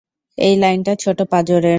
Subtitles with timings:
[0.37, 1.65] এই লাইনটা ছোট পাঁজরের।